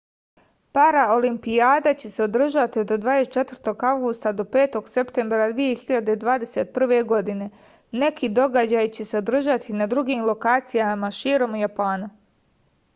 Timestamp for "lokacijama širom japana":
10.33-12.09